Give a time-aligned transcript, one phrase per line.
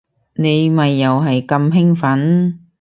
[0.33, 2.57] 你咪又係咁興奮